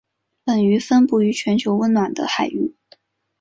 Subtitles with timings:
[0.43, 2.73] 本鱼分布于全球温暖的海域。